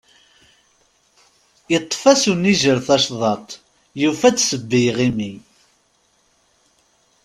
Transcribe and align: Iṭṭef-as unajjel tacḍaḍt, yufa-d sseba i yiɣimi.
Iṭṭef-as 1.75 2.23
unajjel 2.31 2.79
tacḍaḍt, 2.87 3.49
yufa-d 4.01 4.37
sseba 4.41 4.75
i 4.79 4.81
yiɣimi. 4.83 5.33